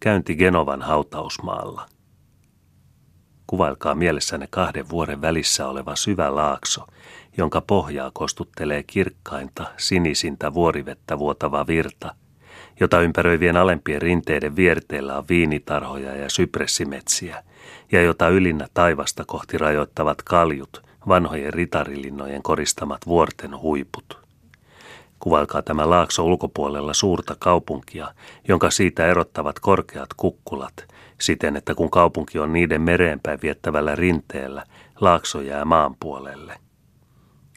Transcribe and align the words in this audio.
Käynti 0.00 0.36
Genovan 0.36 0.82
hautausmaalla. 0.82 1.86
Kuvailkaa 3.46 3.94
mielessänne 3.94 4.46
kahden 4.50 4.88
vuoren 4.88 5.20
välissä 5.20 5.68
oleva 5.68 5.96
syvä 5.96 6.34
laakso, 6.34 6.86
jonka 7.36 7.60
pohjaa 7.60 8.10
kostuttelee 8.14 8.82
kirkkainta, 8.82 9.66
sinisintä 9.76 10.54
vuorivettä 10.54 11.18
vuotava 11.18 11.66
virta, 11.66 12.14
jota 12.80 13.00
ympäröivien 13.00 13.56
alempien 13.56 14.02
rinteiden 14.02 14.56
vierteillä 14.56 15.18
on 15.18 15.28
viinitarhoja 15.28 16.16
ja 16.16 16.30
sypressimetsiä, 16.30 17.44
ja 17.92 18.02
jota 18.02 18.28
ylinnä 18.28 18.68
taivasta 18.74 19.24
kohti 19.26 19.58
rajoittavat 19.58 20.22
kaljut, 20.22 20.82
vanhojen 21.08 21.54
ritarilinnojen 21.54 22.42
koristamat 22.42 23.00
vuorten 23.06 23.58
huiput. 23.58 24.27
Kuvailkaa 25.20 25.62
tämä 25.62 25.90
laakso 25.90 26.24
ulkopuolella 26.24 26.94
suurta 26.94 27.36
kaupunkia, 27.38 28.08
jonka 28.48 28.70
siitä 28.70 29.06
erottavat 29.06 29.60
korkeat 29.60 30.08
kukkulat, 30.16 30.86
siten 31.20 31.56
että 31.56 31.74
kun 31.74 31.90
kaupunki 31.90 32.38
on 32.38 32.52
niiden 32.52 32.82
mereenpäin 32.82 33.38
viettävällä 33.42 33.94
rinteellä, 33.94 34.64
laakso 35.00 35.40
jää 35.40 35.64
maan 35.64 35.96
puolelle. 36.00 36.58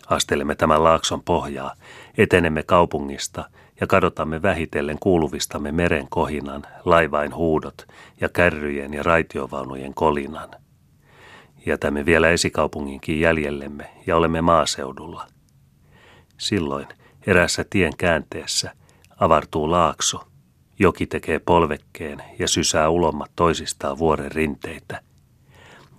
Astelemme 0.08 0.56
tämän 0.56 0.84
laakson 0.84 1.24
pohjaa, 1.24 1.74
etenemme 2.18 2.64
kaupungista 2.64 3.50
ja 3.82 3.88
kadotamme 3.88 4.42
vähitellen 4.42 4.98
kuuluvistamme 5.00 5.72
meren 5.72 6.08
kohinan, 6.10 6.64
laivain 6.86 7.36
huudot 7.36 7.88
ja 8.22 8.30
kärryjen 8.30 8.94
ja 8.94 9.04
raitiovaunujen 9.04 9.94
kolinan. 9.94 10.50
Jätämme 11.66 12.06
vielä 12.06 12.30
esikaupunginkin 12.30 13.20
jäljellemme 13.20 13.90
ja 14.08 14.18
olemme 14.18 14.42
maaseudulla. 14.42 15.28
Silloin– 16.38 16.88
Erässä 17.28 17.66
tien 17.70 17.98
käänteessä 17.98 18.72
avartuu 19.20 19.72
laakso. 19.72 20.28
Joki 20.80 21.08
tekee 21.08 21.40
polvekkeen 21.40 22.24
ja 22.40 22.48
sysää 22.48 22.90
ulommat 22.90 23.32
toisistaan 23.36 23.98
vuoren 23.98 24.32
rinteitä. 24.32 25.02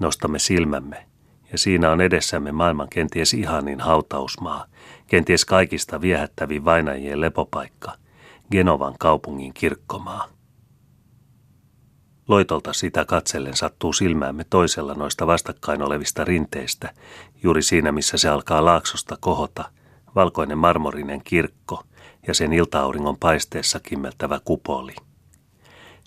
Nostamme 0.01 0.39
silmämme 0.39 1.07
ja 1.53 1.59
siinä 1.59 1.91
on 1.91 2.01
edessämme 2.01 2.53
maailman 2.53 2.89
kenties 2.89 3.35
ihanin 3.35 3.81
hautausmaa, 3.81 4.67
kenties 5.07 5.45
kaikista 5.45 6.01
viehättävin 6.01 6.65
vainajien 6.65 7.21
lepopaikka, 7.21 7.93
Genovan 8.51 8.95
kaupungin 8.99 9.55
kirkkomaa. 9.55 10.29
Loitolta 12.29 12.73
sitä 12.73 13.05
katsellen 13.05 13.57
sattuu 13.57 13.93
silmäämme 13.93 14.45
toisella 14.51 14.95
noista 14.95 15.27
vastakkain 15.27 15.83
olevista 15.83 16.25
rinteistä, 16.25 16.95
juuri 17.43 17.63
siinä 17.63 17.93
missä 17.93 18.17
se 18.17 18.29
alkaa 18.29 18.65
laaksosta 18.65 19.17
kohota– 19.21 19.65
valkoinen 20.15 20.59
marmorinen 20.59 21.21
kirkko 21.25 21.83
ja 22.27 22.35
sen 22.35 22.53
iltaauringon 22.53 23.17
paisteessa 23.17 23.81
kimmeltävä 23.81 24.41
kupoli. 24.45 24.95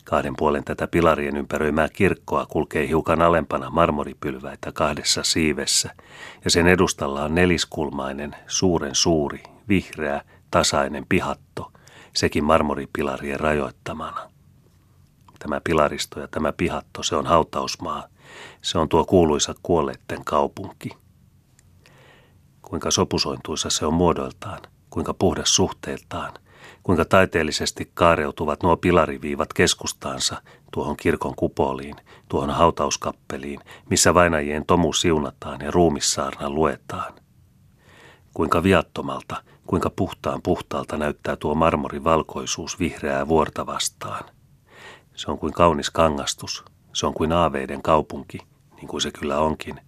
Kahden 0.03 0.33
puolen 0.37 0.63
tätä 0.63 0.87
pilarien 0.87 1.37
ympäröimää 1.37 1.89
kirkkoa 1.89 2.45
kulkee 2.45 2.87
hiukan 2.87 3.21
alempana 3.21 3.69
marmoripylväitä 3.69 4.71
kahdessa 4.71 5.23
siivessä, 5.23 5.95
ja 6.45 6.51
sen 6.51 6.67
edustalla 6.67 7.23
on 7.23 7.35
neliskulmainen, 7.35 8.35
suuren 8.47 8.95
suuri, 8.95 9.43
vihreä, 9.69 10.21
tasainen 10.51 11.05
pihatto, 11.09 11.71
sekin 12.13 12.43
marmoripilarien 12.43 13.39
rajoittamana. 13.39 14.29
Tämä 15.39 15.61
pilaristo 15.63 16.19
ja 16.19 16.27
tämä 16.27 16.53
pihatto, 16.53 17.03
se 17.03 17.15
on 17.15 17.25
hautausmaa. 17.25 18.07
Se 18.61 18.77
on 18.77 18.89
tuo 18.89 19.05
kuuluisa 19.05 19.55
kuolleiden 19.63 20.25
kaupunki 20.25 20.89
kuinka 22.69 22.91
sopusointuisa 22.91 23.69
se 23.69 23.85
on 23.85 23.93
muodoiltaan, 23.93 24.59
kuinka 24.89 25.13
puhdas 25.13 25.55
suhteeltaan, 25.55 26.33
kuinka 26.83 27.05
taiteellisesti 27.05 27.91
kaareutuvat 27.93 28.63
nuo 28.63 28.77
pilariviivat 28.77 29.53
keskustaansa 29.53 30.41
tuohon 30.71 30.97
kirkon 30.97 31.35
kupoliin, 31.35 31.95
tuohon 32.29 32.49
hautauskappeliin, 32.49 33.59
missä 33.89 34.13
vainajien 34.13 34.65
tomu 34.65 34.93
siunataan 34.93 35.61
ja 35.61 35.71
ruumissaarna 35.71 36.49
luetaan. 36.49 37.13
Kuinka 38.33 38.63
viattomalta, 38.63 39.43
kuinka 39.67 39.89
puhtaan 39.89 40.41
puhtaalta 40.41 40.97
näyttää 40.97 41.35
tuo 41.35 41.55
marmorivalkoisuus 41.55 42.79
vihreää 42.79 43.27
vuorta 43.27 43.65
vastaan. 43.65 44.25
Se 45.15 45.31
on 45.31 45.37
kuin 45.37 45.53
kaunis 45.53 45.89
kangastus, 45.89 46.65
se 46.93 47.05
on 47.05 47.13
kuin 47.13 47.31
aaveiden 47.31 47.81
kaupunki, 47.81 48.37
niin 48.75 48.87
kuin 48.87 49.01
se 49.01 49.11
kyllä 49.11 49.39
onkin– 49.39 49.79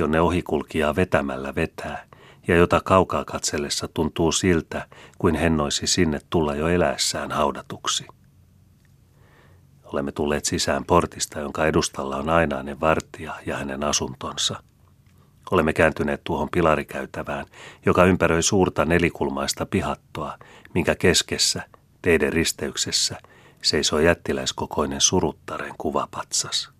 jonne 0.00 0.20
ohikulkijaa 0.20 0.96
vetämällä 0.96 1.54
vetää, 1.54 2.06
ja 2.48 2.56
jota 2.56 2.80
kaukaa 2.84 3.24
katsellessa 3.24 3.88
tuntuu 3.88 4.32
siltä, 4.32 4.86
kuin 5.18 5.34
hennoisi 5.34 5.86
sinne 5.86 6.20
tulla 6.30 6.54
jo 6.54 6.68
eläessään 6.68 7.30
haudatuksi. 7.32 8.06
Olemme 9.84 10.12
tulleet 10.12 10.44
sisään 10.44 10.84
portista, 10.84 11.40
jonka 11.40 11.66
edustalla 11.66 12.16
on 12.16 12.28
ainainen 12.28 12.80
vartija 12.80 13.34
ja 13.46 13.56
hänen 13.56 13.84
asuntonsa. 13.84 14.62
Olemme 15.50 15.72
kääntyneet 15.72 16.20
tuohon 16.24 16.48
pilarikäytävään, 16.50 17.46
joka 17.86 18.04
ympäröi 18.04 18.42
suurta 18.42 18.84
nelikulmaista 18.84 19.66
pihattoa, 19.66 20.38
minkä 20.74 20.94
keskessä, 20.94 21.62
teidän 22.02 22.32
risteyksessä, 22.32 23.18
seisoo 23.62 23.98
jättiläiskokoinen 23.98 25.00
suruttaren 25.00 25.74
kuvapatsas. 25.78 26.70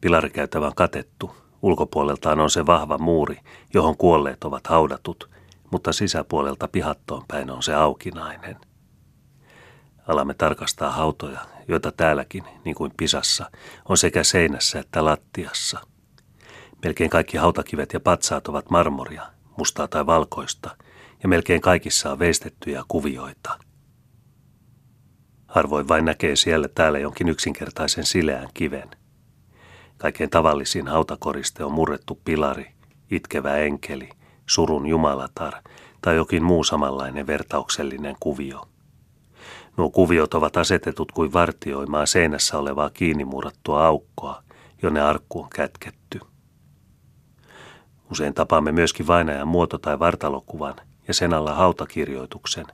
Pilarikäytävän 0.00 0.74
katettu, 0.74 1.43
Ulkopuoleltaan 1.64 2.40
on 2.40 2.50
se 2.50 2.66
vahva 2.66 2.98
muuri, 2.98 3.36
johon 3.74 3.96
kuolleet 3.96 4.44
ovat 4.44 4.66
haudatut, 4.66 5.30
mutta 5.70 5.92
sisäpuolelta 5.92 6.68
pihattoon 6.68 7.24
päin 7.28 7.50
on 7.50 7.62
se 7.62 7.74
aukinainen. 7.74 8.56
Alamme 10.08 10.34
tarkastaa 10.34 10.90
hautoja, 10.90 11.40
joita 11.68 11.92
täälläkin, 11.92 12.44
niin 12.64 12.74
kuin 12.74 12.92
Pisassa, 12.96 13.50
on 13.88 13.96
sekä 13.96 14.24
seinässä 14.24 14.80
että 14.80 15.04
lattiassa. 15.04 15.80
Melkein 16.84 17.10
kaikki 17.10 17.36
hautakivet 17.36 17.92
ja 17.92 18.00
patsaat 18.00 18.48
ovat 18.48 18.70
marmoria, 18.70 19.26
mustaa 19.58 19.88
tai 19.88 20.06
valkoista, 20.06 20.76
ja 21.22 21.28
melkein 21.28 21.60
kaikissa 21.60 22.12
on 22.12 22.18
veistettyjä 22.18 22.82
kuvioita. 22.88 23.58
Harvoin 25.46 25.88
vain 25.88 26.04
näkee 26.04 26.36
siellä 26.36 26.68
täällä 26.68 26.98
jonkin 26.98 27.28
yksinkertaisen 27.28 28.06
sileän 28.06 28.48
kiven– 28.54 28.90
Kaikkein 29.98 30.30
tavallisin 30.30 30.88
hautakoriste 30.88 31.64
on 31.64 31.72
murrettu 31.72 32.20
pilari, 32.24 32.70
itkevä 33.10 33.56
enkeli, 33.56 34.08
surun 34.46 34.86
jumalatar 34.86 35.54
tai 36.00 36.16
jokin 36.16 36.42
muu 36.42 36.64
samanlainen 36.64 37.26
vertauksellinen 37.26 38.16
kuvio. 38.20 38.68
Nuo 39.76 39.90
kuviot 39.90 40.34
ovat 40.34 40.56
asetetut 40.56 41.12
kuin 41.12 41.32
vartioimaan 41.32 42.06
seinässä 42.06 42.58
olevaa 42.58 42.90
kiinnimurattua 42.90 43.86
aukkoa, 43.86 44.42
jonne 44.82 45.00
arkku 45.00 45.42
on 45.42 45.50
kätketty. 45.50 46.20
Usein 48.10 48.34
tapaamme 48.34 48.72
myöskin 48.72 49.06
vainajan 49.06 49.48
muoto- 49.48 49.78
tai 49.78 49.98
vartalokuvan 49.98 50.74
ja 51.08 51.14
sen 51.14 51.34
alla 51.34 51.54
hautakirjoituksen, 51.54 52.66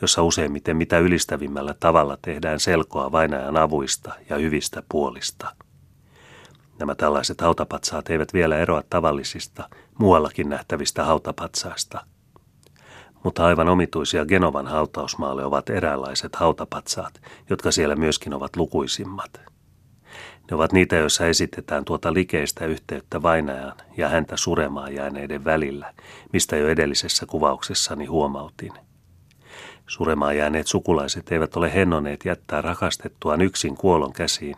jossa 0.00 0.22
useimmiten 0.22 0.76
mitä 0.76 0.98
ylistävimmällä 0.98 1.74
tavalla 1.80 2.18
tehdään 2.22 2.60
selkoa 2.60 3.12
vainajan 3.12 3.56
avuista 3.56 4.12
ja 4.30 4.36
hyvistä 4.36 4.82
puolista– 4.88 5.48
Nämä 6.78 6.94
tällaiset 6.94 7.40
hautapatsaat 7.40 8.10
eivät 8.10 8.34
vielä 8.34 8.58
eroa 8.58 8.82
tavallisista, 8.90 9.68
muuallakin 9.98 10.48
nähtävistä 10.48 11.04
hautapatsaista. 11.04 12.04
Mutta 13.24 13.46
aivan 13.46 13.68
omituisia 13.68 14.26
Genovan 14.26 14.66
hautausmaalle 14.66 15.44
ovat 15.44 15.70
eräänlaiset 15.70 16.36
hautapatsaat, 16.36 17.20
jotka 17.50 17.70
siellä 17.72 17.96
myöskin 17.96 18.34
ovat 18.34 18.56
lukuisimmat. 18.56 19.40
Ne 20.50 20.56
ovat 20.56 20.72
niitä, 20.72 20.96
joissa 20.96 21.26
esitetään 21.26 21.84
tuota 21.84 22.12
likeistä 22.12 22.66
yhteyttä 22.66 23.22
vainajan 23.22 23.72
ja 23.96 24.08
häntä 24.08 24.36
suremaan 24.36 24.94
jääneiden 24.94 25.44
välillä, 25.44 25.94
mistä 26.32 26.56
jo 26.56 26.68
edellisessä 26.68 27.26
kuvauksessani 27.26 28.06
huomautin– 28.06 28.72
Suremaan 29.86 30.36
jääneet 30.36 30.66
sukulaiset 30.66 31.32
eivät 31.32 31.56
ole 31.56 31.74
hennoneet 31.74 32.24
jättää 32.24 32.62
rakastettuaan 32.62 33.40
yksin 33.40 33.76
kuolon 33.76 34.12
käsiin, 34.12 34.56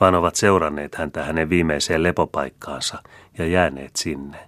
vaan 0.00 0.14
ovat 0.14 0.36
seuranneet 0.36 0.94
häntä 0.94 1.24
hänen 1.24 1.50
viimeiseen 1.50 2.02
lepopaikkaansa 2.02 3.02
ja 3.38 3.46
jääneet 3.46 3.96
sinne. 3.96 4.38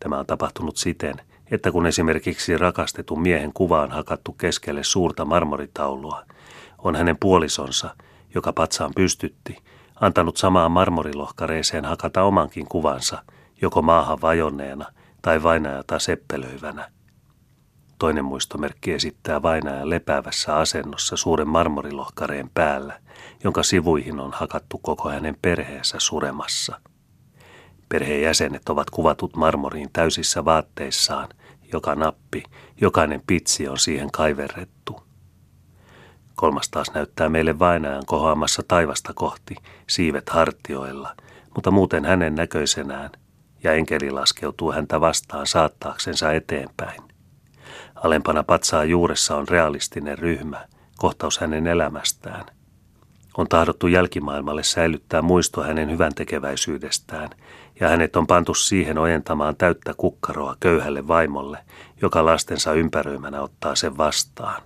Tämä 0.00 0.18
on 0.18 0.26
tapahtunut 0.26 0.76
siten, 0.76 1.14
että 1.50 1.72
kun 1.72 1.86
esimerkiksi 1.86 2.58
rakastetun 2.58 3.22
miehen 3.22 3.52
kuva 3.52 3.82
on 3.82 3.90
hakattu 3.90 4.32
keskelle 4.32 4.84
suurta 4.84 5.24
marmoritaulua, 5.24 6.24
on 6.78 6.96
hänen 6.96 7.16
puolisonsa, 7.20 7.96
joka 8.34 8.52
patsaan 8.52 8.92
pystytti, 8.96 9.56
antanut 10.00 10.36
samaan 10.36 10.72
marmorilohkareeseen 10.72 11.84
hakata 11.84 12.22
omankin 12.22 12.66
kuvansa, 12.68 13.22
joko 13.62 13.82
maahan 13.82 14.18
vajonneena 14.22 14.86
tai 15.22 15.42
vainajata 15.42 15.98
seppelöivänä. 15.98 16.90
Toinen 18.04 18.24
muistomerkki 18.24 18.92
esittää 18.92 19.42
vainajan 19.42 19.90
lepäävässä 19.90 20.56
asennossa 20.56 21.16
suuren 21.16 21.48
marmorilohkareen 21.48 22.50
päällä, 22.54 23.00
jonka 23.44 23.62
sivuihin 23.62 24.20
on 24.20 24.32
hakattu 24.32 24.78
koko 24.78 25.08
hänen 25.08 25.36
perheensä 25.42 25.96
suremassa. 25.98 26.80
Perheen 27.88 28.22
jäsenet 28.22 28.68
ovat 28.68 28.90
kuvatut 28.90 29.36
marmoriin 29.36 29.90
täysissä 29.92 30.44
vaatteissaan, 30.44 31.28
joka 31.72 31.94
nappi, 31.94 32.42
jokainen 32.80 33.22
pitsi 33.26 33.68
on 33.68 33.78
siihen 33.78 34.10
kaiverrettu. 34.10 35.02
Kolmas 36.34 36.68
taas 36.68 36.92
näyttää 36.94 37.28
meille 37.28 37.58
vainajan 37.58 38.06
kohoamassa 38.06 38.62
taivasta 38.68 39.12
kohti, 39.14 39.56
siivet 39.86 40.28
hartioilla, 40.28 41.16
mutta 41.54 41.70
muuten 41.70 42.04
hänen 42.04 42.34
näköisenään, 42.34 43.10
ja 43.62 43.72
enkeli 43.72 44.10
laskeutuu 44.10 44.72
häntä 44.72 45.00
vastaan 45.00 45.46
saattaaksensa 45.46 46.32
eteenpäin. 46.32 47.13
Alempana 48.04 48.42
patsaan 48.42 48.88
juuressa 48.88 49.36
on 49.36 49.48
realistinen 49.48 50.18
ryhmä, 50.18 50.66
kohtaus 50.96 51.38
hänen 51.38 51.66
elämästään. 51.66 52.44
On 53.38 53.48
tahdottu 53.48 53.86
jälkimaailmalle 53.86 54.62
säilyttää 54.62 55.22
muisto 55.22 55.62
hänen 55.62 55.90
hyvän 55.90 56.14
tekeväisyydestään, 56.14 57.30
ja 57.80 57.88
hänet 57.88 58.16
on 58.16 58.26
pantu 58.26 58.54
siihen 58.54 58.98
ojentamaan 58.98 59.56
täyttä 59.56 59.94
kukkaroa 59.96 60.56
köyhälle 60.60 61.08
vaimolle, 61.08 61.58
joka 62.02 62.24
lastensa 62.24 62.72
ympäröimänä 62.72 63.42
ottaa 63.42 63.74
sen 63.74 63.96
vastaan. 63.96 64.62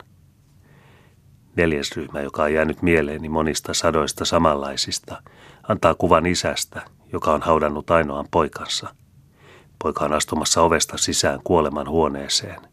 Neljäs 1.56 1.96
ryhmä, 1.96 2.20
joka 2.20 2.42
on 2.42 2.54
jäänyt 2.54 2.82
mieleeni 2.82 3.28
monista 3.28 3.74
sadoista 3.74 4.24
samanlaisista, 4.24 5.22
antaa 5.68 5.94
kuvan 5.94 6.26
isästä, 6.26 6.82
joka 7.12 7.32
on 7.32 7.42
haudannut 7.42 7.90
ainoan 7.90 8.26
poikansa. 8.30 8.94
Poika 9.82 10.04
on 10.04 10.12
astumassa 10.12 10.62
ovesta 10.62 10.96
sisään 10.96 11.40
kuoleman 11.44 11.88
huoneeseen. 11.88 12.67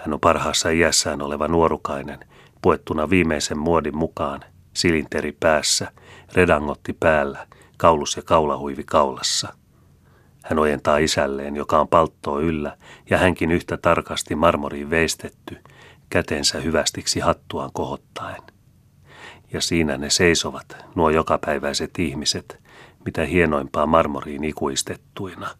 Hän 0.00 0.14
on 0.14 0.20
parhaassa 0.20 0.70
iässään 0.70 1.22
oleva 1.22 1.48
nuorukainen, 1.48 2.18
puettuna 2.62 3.10
viimeisen 3.10 3.58
muodin 3.58 3.96
mukaan, 3.96 4.40
silinteri 4.74 5.32
päässä, 5.32 5.92
redangotti 6.32 6.92
päällä, 6.92 7.46
kaulus 7.76 8.16
ja 8.16 8.22
kaulahuivi 8.22 8.84
kaulassa. 8.84 9.54
Hän 10.42 10.58
ojentaa 10.58 10.98
isälleen, 10.98 11.56
joka 11.56 11.80
on 11.80 11.88
palttoo 11.88 12.40
yllä, 12.40 12.76
ja 13.10 13.18
hänkin 13.18 13.50
yhtä 13.50 13.76
tarkasti 13.76 14.34
marmoriin 14.34 14.90
veistetty, 14.90 15.56
kätensä 16.10 16.60
hyvästiksi 16.60 17.20
hattuaan 17.20 17.70
kohottaen. 17.72 18.42
Ja 19.52 19.60
siinä 19.60 19.98
ne 19.98 20.10
seisovat, 20.10 20.76
nuo 20.94 21.10
jokapäiväiset 21.10 21.98
ihmiset, 21.98 22.60
mitä 23.04 23.24
hienoimpaa 23.24 23.86
marmoriin 23.86 24.44
ikuistettuina. 24.44 25.50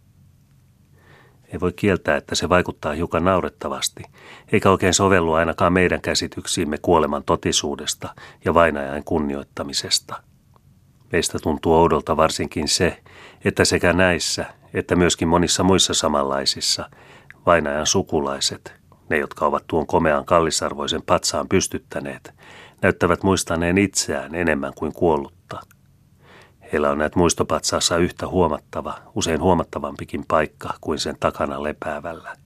Ei 1.52 1.60
voi 1.60 1.72
kieltää, 1.72 2.16
että 2.16 2.34
se 2.34 2.48
vaikuttaa 2.48 2.92
hiukan 2.92 3.24
naurettavasti, 3.24 4.02
eikä 4.52 4.70
oikein 4.70 4.94
sovellu 4.94 5.32
ainakaan 5.32 5.72
meidän 5.72 6.00
käsityksiimme 6.00 6.78
kuoleman 6.82 7.24
totisuudesta 7.24 8.14
ja 8.44 8.54
vainajan 8.54 9.04
kunnioittamisesta. 9.04 10.22
Meistä 11.12 11.38
tuntuu 11.38 11.74
oudolta 11.74 12.16
varsinkin 12.16 12.68
se, 12.68 13.02
että 13.44 13.64
sekä 13.64 13.92
näissä 13.92 14.44
että 14.74 14.96
myöskin 14.96 15.28
monissa 15.28 15.62
muissa 15.62 15.94
samanlaisissa 15.94 16.90
vainajan 17.46 17.86
sukulaiset, 17.86 18.74
ne 19.08 19.18
jotka 19.18 19.46
ovat 19.46 19.64
tuon 19.66 19.86
komean 19.86 20.24
kallisarvoisen 20.24 21.02
patsaan 21.02 21.48
pystyttäneet, 21.48 22.34
näyttävät 22.82 23.22
muistaneen 23.22 23.78
itseään 23.78 24.34
enemmän 24.34 24.72
kuin 24.74 24.92
kuollutta– 24.92 25.39
Heillä 26.72 26.90
on 26.90 26.98
näet 26.98 27.16
muistopatsaassa 27.16 27.96
yhtä 27.96 28.26
huomattava, 28.26 28.98
usein 29.14 29.40
huomattavampikin 29.40 30.24
paikka 30.28 30.74
kuin 30.80 30.98
sen 30.98 31.16
takana 31.20 31.62
lepäävällä. 31.62 32.36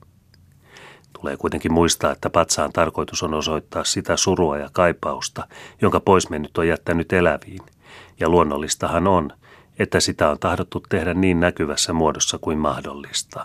Tulee 1.13 1.37
kuitenkin 1.37 1.73
muistaa, 1.73 2.11
että 2.11 2.29
patsaan 2.29 2.73
tarkoitus 2.73 3.23
on 3.23 3.33
osoittaa 3.33 3.83
sitä 3.83 4.17
surua 4.17 4.57
ja 4.57 4.69
kaipausta, 4.73 5.47
jonka 5.81 5.99
poismennyt 5.99 6.57
on 6.57 6.67
jättänyt 6.67 7.13
eläviin. 7.13 7.61
Ja 8.19 8.29
luonnollistahan 8.29 9.07
on, 9.07 9.31
että 9.79 9.99
sitä 9.99 10.29
on 10.29 10.39
tahdottu 10.39 10.83
tehdä 10.89 11.13
niin 11.13 11.39
näkyvässä 11.39 11.93
muodossa 11.93 12.37
kuin 12.37 12.57
mahdollista. 12.57 13.43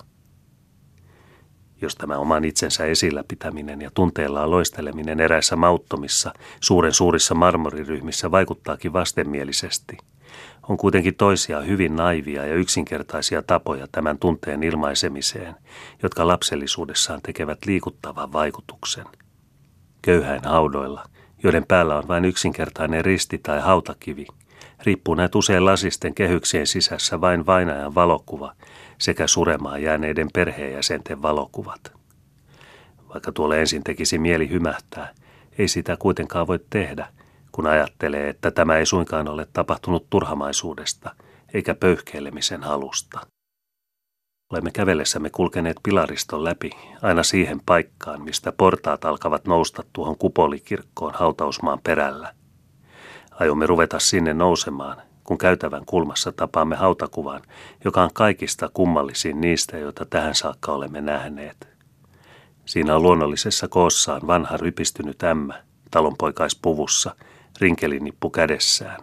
Jos 1.82 1.96
tämä 1.96 2.18
oman 2.18 2.44
itsensä 2.44 2.84
esillä 2.84 3.24
pitäminen 3.28 3.80
ja 3.80 3.90
tunteellaan 3.94 4.50
loisteleminen 4.50 5.20
eräissä 5.20 5.56
mauttomissa, 5.56 6.32
suuren 6.60 6.92
suurissa 6.92 7.34
marmoriryhmissä 7.34 8.30
vaikuttaakin 8.30 8.92
vastenmielisesti– 8.92 9.96
on 10.70 10.76
kuitenkin 10.76 11.14
toisia 11.14 11.60
hyvin 11.60 11.96
naivia 11.96 12.46
ja 12.46 12.54
yksinkertaisia 12.54 13.42
tapoja 13.42 13.86
tämän 13.92 14.18
tunteen 14.18 14.62
ilmaisemiseen, 14.62 15.54
jotka 16.02 16.26
lapsellisuudessaan 16.26 17.20
tekevät 17.22 17.58
liikuttavan 17.66 18.32
vaikutuksen. 18.32 19.06
Köyhäin 20.02 20.44
haudoilla, 20.44 21.04
joiden 21.42 21.64
päällä 21.68 21.98
on 21.98 22.08
vain 22.08 22.24
yksinkertainen 22.24 23.04
risti 23.04 23.38
tai 23.38 23.60
hautakivi, 23.60 24.26
riippuu 24.82 25.14
näet 25.14 25.34
usein 25.34 25.64
lasisten 25.64 26.14
kehyksien 26.14 26.66
sisässä 26.66 27.20
vain 27.20 27.46
vainajan 27.46 27.94
valokuva 27.94 28.52
sekä 28.98 29.26
suremaan 29.26 29.82
jääneiden 29.82 30.28
perheenjäsenten 30.34 31.22
valokuvat. 31.22 31.92
Vaikka 33.08 33.32
tuolle 33.32 33.60
ensin 33.60 33.84
tekisi 33.84 34.18
mieli 34.18 34.50
hymähtää, 34.50 35.14
ei 35.58 35.68
sitä 35.68 35.96
kuitenkaan 35.96 36.46
voi 36.46 36.60
tehdä– 36.70 37.06
kun 37.52 37.66
ajattelee, 37.66 38.28
että 38.28 38.50
tämä 38.50 38.76
ei 38.76 38.86
suinkaan 38.86 39.28
ole 39.28 39.46
tapahtunut 39.52 40.06
turhamaisuudesta 40.10 41.14
eikä 41.54 41.74
pöyhkeilemisen 41.74 42.62
halusta. 42.62 43.20
Olemme 44.52 44.70
kävellessämme 44.70 45.30
kulkeneet 45.30 45.76
pilariston 45.82 46.44
läpi 46.44 46.70
aina 47.02 47.22
siihen 47.22 47.60
paikkaan, 47.66 48.22
mistä 48.22 48.52
portaat 48.52 49.04
alkavat 49.04 49.44
nousta 49.44 49.82
tuohon 49.92 50.18
kupolikirkkoon 50.18 51.14
hautausmaan 51.14 51.80
perällä. 51.84 52.32
Aiomme 53.30 53.66
ruveta 53.66 53.98
sinne 53.98 54.34
nousemaan, 54.34 55.02
kun 55.24 55.38
käytävän 55.38 55.84
kulmassa 55.86 56.32
tapaamme 56.32 56.76
hautakuvan, 56.76 57.42
joka 57.84 58.02
on 58.02 58.10
kaikista 58.12 58.70
kummallisin 58.74 59.40
niistä, 59.40 59.78
joita 59.78 60.04
tähän 60.04 60.34
saakka 60.34 60.72
olemme 60.72 61.00
nähneet. 61.00 61.68
Siinä 62.64 62.96
on 62.96 63.02
luonnollisessa 63.02 63.68
koossaan 63.68 64.26
vanha 64.26 64.56
rypistynyt 64.56 65.22
ämmä, 65.22 65.62
talonpoikaispuvussa– 65.90 67.14
rinkelinippu 67.60 68.30
kädessään. 68.30 69.00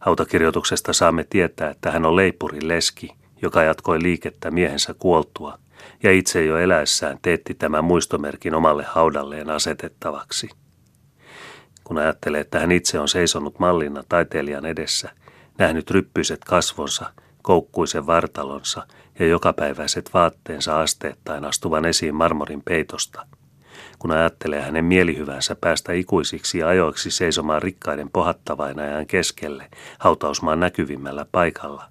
Hautakirjoituksesta 0.00 0.92
saamme 0.92 1.24
tietää, 1.30 1.70
että 1.70 1.90
hän 1.90 2.06
on 2.06 2.16
leipurin 2.16 2.68
leski, 2.68 3.10
joka 3.42 3.62
jatkoi 3.62 4.02
liikettä 4.02 4.50
miehensä 4.50 4.94
kuoltua, 4.94 5.58
ja 6.02 6.12
itse 6.12 6.44
jo 6.44 6.58
eläessään 6.58 7.18
teetti 7.22 7.54
tämän 7.54 7.84
muistomerkin 7.84 8.54
omalle 8.54 8.84
haudalleen 8.84 9.50
asetettavaksi. 9.50 10.48
Kun 11.84 11.98
ajattelee, 11.98 12.40
että 12.40 12.60
hän 12.60 12.72
itse 12.72 12.98
on 12.98 13.08
seisonut 13.08 13.58
mallina 13.58 14.04
taiteilijan 14.08 14.66
edessä, 14.66 15.10
nähnyt 15.58 15.90
ryppyiset 15.90 16.44
kasvonsa, 16.44 17.12
koukkuisen 17.42 18.06
vartalonsa 18.06 18.86
ja 19.18 19.26
jokapäiväiset 19.26 20.10
vaatteensa 20.14 20.80
asteettain 20.80 21.44
astuvan 21.44 21.84
esiin 21.84 22.14
marmorin 22.14 22.62
peitosta– 22.62 23.26
kun 24.06 24.16
ajattelee 24.16 24.62
hänen 24.62 24.84
mielihyvänsä 24.84 25.56
päästä 25.60 25.92
ikuisiksi 25.92 26.62
ajoiksi 26.62 27.10
seisomaan 27.10 27.62
rikkaiden 27.62 28.10
pohattavainajan 28.10 29.06
keskelle 29.06 29.70
hautausmaan 29.98 30.60
näkyvimmällä 30.60 31.26
paikalla. 31.32 31.84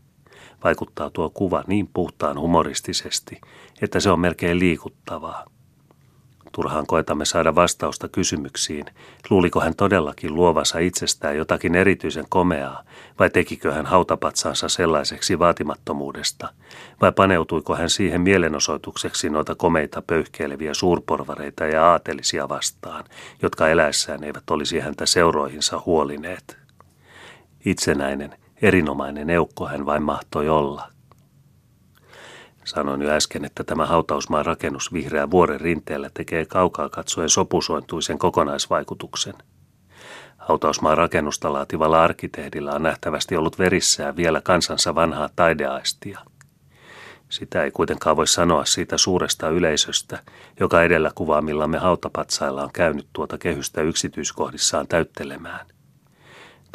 Vaikuttaa 0.64 1.10
tuo 1.10 1.30
kuva 1.30 1.64
niin 1.68 1.90
puhtaan 1.94 2.40
humoristisesti, 2.40 3.42
että 3.82 4.00
se 4.00 4.10
on 4.10 4.20
melkein 4.20 4.60
liikuttavaa. 4.60 5.46
Turhaan 6.56 6.88
koetamme 6.88 7.26
saada 7.26 7.56
vastausta 7.56 8.08
kysymyksiin, 8.08 8.86
luuliko 9.30 9.60
hän 9.60 9.76
todellakin 9.76 10.36
luovansa 10.36 10.80
itsestään 10.80 11.38
jotakin 11.38 11.76
erityisen 11.76 12.26
komeaa, 12.30 12.84
vai 13.20 13.30
tekikö 13.30 13.74
hän 13.74 13.86
hautapatsansa 13.86 14.70
sellaiseksi 14.70 15.40
vaatimattomuudesta, 15.40 16.50
vai 17.02 17.12
paneutuiko 17.12 17.76
hän 17.76 17.90
siihen 17.90 18.22
mielenosoitukseksi 18.22 19.30
noita 19.30 19.56
komeita 19.56 20.02
pöyhkeileviä 20.02 20.74
suurporvareita 20.74 21.66
ja 21.66 21.86
aatelisia 21.86 22.50
vastaan, 22.50 23.04
jotka 23.42 23.68
eläessään 23.68 24.24
eivät 24.24 24.50
olisi 24.50 24.80
häntä 24.80 25.06
seuroihinsa 25.06 25.82
huolineet. 25.86 26.58
Itsenäinen, 27.66 28.36
erinomainen 28.62 29.30
eukko 29.30 29.68
hän 29.68 29.86
vain 29.86 30.04
mahtoi 30.04 30.50
olla. 30.50 30.95
Sanoin 32.66 33.02
jo 33.02 33.10
äsken, 33.10 33.46
että 33.46 33.64
tämä 33.64 33.86
hautausmaan 33.86 34.46
rakennus 34.46 34.94
vihreän 34.94 35.32
vuoren 35.32 35.62
rinteellä 35.62 36.10
tekee 36.14 36.46
kaukaa 36.46 36.90
katsoen 36.90 37.30
sopusointuisen 37.30 38.20
kokonaisvaikutuksen. 38.20 39.34
Hautausmaan 40.38 40.98
rakennusta 40.98 41.54
laativalla 41.54 42.04
arkkitehdillä 42.04 42.72
on 42.72 42.84
nähtävästi 42.84 43.36
ollut 43.36 43.60
verissään 43.60 44.16
vielä 44.16 44.42
kansansa 44.42 44.96
vanhaa 44.96 45.30
taideaistia. 45.36 46.20
Sitä 47.30 47.64
ei 47.64 47.72
kuitenkaan 47.72 48.18
voi 48.18 48.28
sanoa 48.28 48.66
siitä 48.66 48.98
suuresta 48.98 49.50
yleisöstä, 49.50 50.20
joka 50.60 50.84
edellä 50.84 51.12
kuvaamillamme 51.16 51.78
hautapatsailla 51.78 52.64
on 52.64 52.72
käynyt 52.74 53.08
tuota 53.14 53.38
kehystä 53.38 53.82
yksityiskohdissaan 53.82 54.88
täyttelemään. 54.88 55.75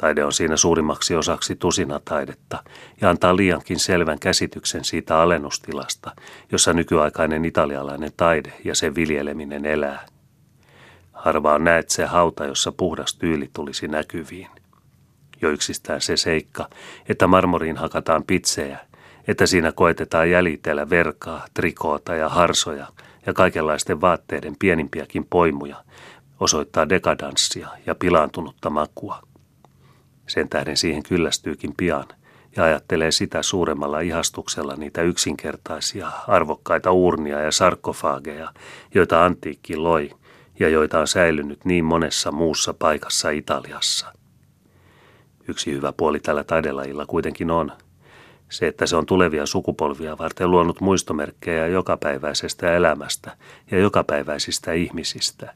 Taide 0.01 0.25
on 0.25 0.33
siinä 0.33 0.57
suurimmaksi 0.57 1.17
osaksi 1.17 1.57
tusinataidetta 1.57 2.63
ja 3.01 3.11
antaa 3.11 3.37
liiankin 3.37 3.79
selvän 3.79 4.19
käsityksen 4.19 4.85
siitä 4.85 5.21
alennustilasta, 5.21 6.13
jossa 6.53 6.73
nykyaikainen 6.73 7.45
italialainen 7.45 8.13
taide 8.17 8.53
ja 8.65 8.75
sen 8.75 8.95
viljeleminen 8.95 9.67
elää. 9.67 10.07
Harvaan 11.13 11.65
näet 11.65 11.91
se 11.91 12.07
hauta, 12.07 12.45
jossa 12.45 12.73
puhdas 12.73 13.15
tyyli 13.15 13.51
tulisi 13.53 13.89
näkyviin. 13.89 14.49
Jo 15.43 15.51
yksistään 15.51 16.01
se 16.01 16.17
seikka, 16.17 16.69
että 17.09 17.27
marmoriin 17.27 17.77
hakataan 17.77 18.25
pitsejä, 18.25 18.79
että 19.29 19.47
siinä 19.47 19.73
koetetaan 19.73 20.31
jäljitellä 20.31 20.91
verkaa, 20.91 21.45
trikoota 21.55 22.15
ja 22.15 22.29
harsoja 22.29 22.87
ja 23.27 23.33
kaikenlaisten 23.33 24.01
vaatteiden 24.01 24.57
pienimpiäkin 24.59 25.27
poimuja, 25.31 25.85
osoittaa 26.41 26.89
dekadanssia 26.89 27.69
ja 27.87 27.95
pilaantunutta 27.95 28.71
makua. 28.71 29.30
Sen 30.31 30.49
tähden 30.49 30.77
siihen 30.77 31.03
kyllästyykin 31.03 31.75
pian 31.77 32.05
ja 32.57 32.65
ajattelee 32.65 33.11
sitä 33.11 33.43
suuremmalla 33.43 34.01
ihastuksella 34.01 34.77
niitä 34.77 35.03
yksinkertaisia, 35.03 36.13
arvokkaita 36.29 36.93
urnia 36.93 37.41
ja 37.41 37.53
sarkofaageja, 37.53 38.53
joita 38.95 39.25
antiikki 39.25 39.77
loi 39.77 40.11
ja 40.61 40.69
joita 40.69 41.01
on 41.01 41.09
säilynyt 41.09 41.65
niin 41.65 41.85
monessa 41.85 42.33
muussa 42.33 42.75
paikassa 42.75 43.31
Italiassa. 43.31 44.13
Yksi 45.49 45.73
hyvä 45.73 45.93
puoli 45.93 46.21
tällä 46.21 46.45
taidelajilla 46.45 47.07
kuitenkin 47.07 47.51
on, 47.51 47.73
se, 48.51 48.67
että 48.67 48.87
se 48.87 48.97
on 48.97 49.07
tulevia 49.07 49.47
sukupolvia 49.47 50.19
varten 50.19 50.51
luonut 50.51 50.81
muistomerkkejä 50.81 51.67
jokapäiväisestä 51.67 52.77
elämästä 52.77 53.37
ja 53.71 53.79
jokapäiväisistä 53.79 54.73
ihmisistä. 54.73 55.55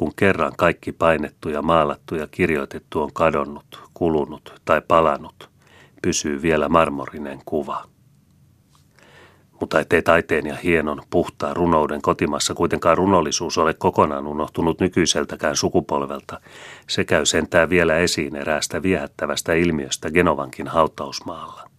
Kun 0.00 0.12
kerran 0.16 0.52
kaikki 0.58 0.92
painettu 0.92 1.48
ja 1.48 1.62
maalattu 1.62 2.14
ja 2.14 2.26
kirjoitettu 2.26 3.02
on 3.02 3.12
kadonnut, 3.12 3.90
kulunut 3.94 4.60
tai 4.64 4.82
palannut, 4.88 5.50
pysyy 6.02 6.42
vielä 6.42 6.68
marmorinen 6.68 7.40
kuva. 7.44 7.84
Mutta 9.60 9.80
ettei 9.80 10.02
taiteen 10.02 10.46
ja 10.46 10.56
hienon, 10.56 11.02
puhtaan 11.10 11.56
runouden 11.56 12.02
kotimassa 12.02 12.54
kuitenkaan 12.54 12.96
runollisuus 12.96 13.58
ole 13.58 13.74
kokonaan 13.74 14.26
unohtunut 14.26 14.80
nykyiseltäkään 14.80 15.56
sukupolvelta, 15.56 16.40
se 16.88 17.04
käy 17.04 17.26
sentään 17.26 17.70
vielä 17.70 17.96
esiin 17.96 18.36
eräästä 18.36 18.82
viehättävästä 18.82 19.54
ilmiöstä 19.54 20.10
Genovankin 20.10 20.68
hautausmaalla. 20.68 21.70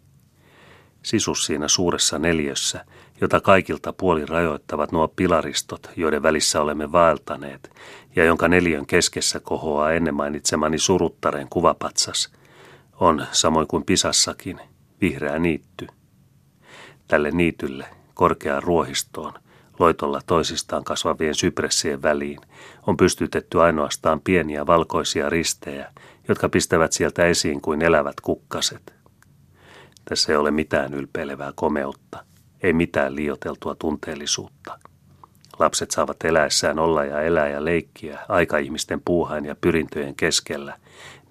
Sisus 1.04 1.46
siinä 1.46 1.68
suuressa 1.68 2.20
neljössä, 2.20 2.86
jota 3.22 3.42
kaikilta 3.42 3.94
puolin 3.94 4.30
rajoittavat 4.30 4.92
nuo 4.92 5.08
pilaristot, 5.08 5.90
joiden 5.96 6.24
välissä 6.24 6.62
olemme 6.62 6.92
vaeltaneet, 6.92 7.72
ja 8.16 8.26
jonka 8.26 8.48
neljön 8.48 8.86
keskessä 8.86 9.40
kohoaa 9.40 9.92
ennen 9.92 10.14
mainitsemani 10.14 10.78
suruttareen 10.78 11.48
kuvapatsas, 11.50 12.32
on, 13.00 13.26
samoin 13.32 13.68
kuin 13.68 13.86
Pisassakin, 13.86 14.60
vihreä 15.02 15.40
niitty. 15.40 15.88
Tälle 17.08 17.32
niitylle, 17.32 17.86
korkeaan 18.14 18.64
ruohistoon, 18.64 19.34
loitolla 19.80 20.22
toisistaan 20.26 20.84
kasvavien 20.84 21.36
sypressien 21.36 22.02
väliin, 22.02 22.40
on 22.88 22.98
pystytetty 22.98 23.62
ainoastaan 23.62 24.22
pieniä 24.22 24.68
valkoisia 24.68 25.30
ristejä, 25.30 25.92
jotka 26.28 26.50
pistävät 26.50 26.94
sieltä 26.94 27.26
esiin 27.26 27.62
kuin 27.62 27.82
elävät 27.82 28.22
kukkaset– 28.22 28.94
tässä 30.06 30.32
ei 30.32 30.38
ole 30.38 30.52
mitään 30.52 30.94
ylpeilevää 30.94 31.54
komeutta, 31.56 32.26
ei 32.64 32.74
mitään 32.74 33.16
liioteltua 33.16 33.76
tunteellisuutta. 33.76 34.80
Lapset 35.62 35.92
saavat 35.92 36.24
eläessään 36.24 36.80
olla 36.80 37.04
ja 37.06 37.22
elää 37.22 37.48
ja 37.48 37.66
leikkiä 37.66 38.20
aikaihmisten 38.30 39.02
puuhain 39.06 39.46
ja 39.46 39.56
pyrintöjen 39.56 40.16
keskellä, 40.16 40.78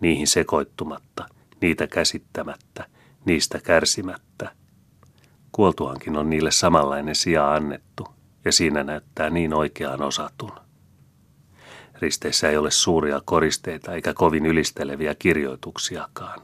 niihin 0.00 0.26
sekoittumatta, 0.26 1.26
niitä 1.60 1.86
käsittämättä, 1.86 2.86
niistä 3.24 3.60
kärsimättä. 3.60 4.50
Kuoltuankin 5.52 6.16
on 6.16 6.30
niille 6.30 6.50
samanlainen 6.50 7.14
sija 7.14 7.54
annettu, 7.54 8.08
ja 8.44 8.52
siinä 8.52 8.84
näyttää 8.84 9.30
niin 9.30 9.54
oikeaan 9.54 10.02
osatun. 10.02 10.52
Risteissä 11.98 12.48
ei 12.48 12.56
ole 12.56 12.70
suuria 12.70 13.20
koristeita 13.24 13.94
eikä 13.94 14.14
kovin 14.14 14.46
ylisteleviä 14.46 15.14
kirjoituksiakaan. 15.14 16.40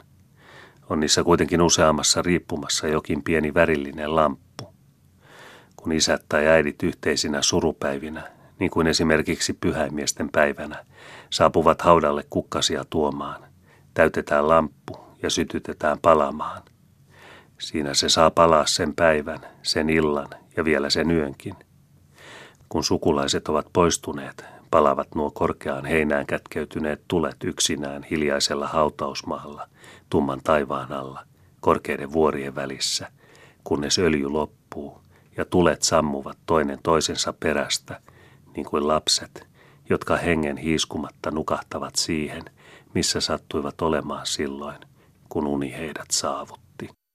On 0.91 1.01
niissä 1.01 1.25
kuitenkin 1.25 1.63
useammassa 1.63 2.23
riippumassa 2.23 2.89
jokin 2.89 3.23
pieni 3.23 3.55
värillinen 3.55 4.17
lamppu. 4.17 4.46
Kun 5.87 5.93
isät 5.93 6.25
tai 6.29 6.47
äidit 6.47 6.83
yhteisinä 6.83 7.43
surupäivinä, 7.43 8.23
niin 8.59 8.71
kuin 8.71 8.87
esimerkiksi 8.87 9.53
pyhäimiesten 9.53 10.29
päivänä, 10.33 10.85
saapuvat 11.31 11.83
haudalle 11.83 12.25
kukkasia 12.31 12.85
tuomaan, 12.91 13.43
täytetään 13.95 14.49
lamppu 14.49 14.99
ja 15.23 15.31
sytytetään 15.31 15.99
palamaan. 16.03 16.63
Siinä 17.59 17.95
se 17.95 18.09
saa 18.09 18.31
palaa 18.31 18.67
sen 18.67 18.95
päivän, 18.95 19.41
sen 19.63 19.91
illan 19.91 20.29
ja 20.57 20.65
vielä 20.65 20.91
sen 20.91 21.11
yönkin. 21.11 21.55
Kun 22.69 22.85
sukulaiset 22.85 23.49
ovat 23.49 23.67
poistuneet, 23.73 24.45
palavat 24.71 25.15
nuo 25.15 25.31
korkeaan 25.31 25.85
heinään 25.85 26.27
kätkeytyneet 26.27 27.03
tulet 27.09 27.45
yksinään 27.45 28.03
hiljaisella 28.03 28.67
hautausmaalla, 28.67 29.69
tumman 30.11 30.41
taivaan 30.45 30.93
alla, 30.93 31.23
korkeiden 31.61 32.13
vuorien 32.13 32.55
välissä, 32.55 33.09
kunnes 33.65 33.99
öljy 33.99 34.29
loppuu 34.29 35.06
ja 35.37 35.45
tulet 35.45 35.83
sammuvat 35.83 36.39
toinen 36.47 36.79
toisensa 36.83 37.33
perästä, 37.33 38.01
niin 38.57 38.67
kuin 38.67 38.89
lapset, 38.89 39.47
jotka 39.91 40.17
hengen 40.17 40.57
hiiskumatta 40.57 41.31
nukahtavat 41.31 41.97
siihen, 41.97 42.45
missä 42.95 43.21
sattuivat 43.21 43.83
olemaan 43.83 44.27
silloin, 44.27 44.79
kun 45.29 45.47
uni 45.47 45.73
heidät 45.73 46.11
saavut. 46.11 46.66